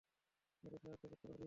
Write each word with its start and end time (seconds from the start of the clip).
তাদের 0.63 0.79
সাহায্য 0.79 1.03
করতে 1.03 1.27
পারি। 1.27 1.39